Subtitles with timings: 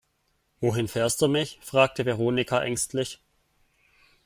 [0.61, 3.21] Wohin fährst du mich, fragte Veronika ängstlich.